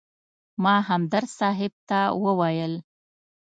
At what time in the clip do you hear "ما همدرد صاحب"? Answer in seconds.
0.63-1.71